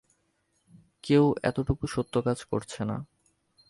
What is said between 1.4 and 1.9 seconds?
এতটুকু